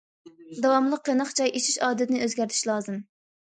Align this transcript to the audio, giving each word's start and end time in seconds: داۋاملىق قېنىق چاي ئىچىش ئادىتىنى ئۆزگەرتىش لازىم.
داۋاملىق 0.65 1.03
قېنىق 1.09 1.35
چاي 1.41 1.53
ئىچىش 1.61 1.77
ئادىتىنى 1.89 2.25
ئۆزگەرتىش 2.27 2.65
لازىم. 2.73 3.01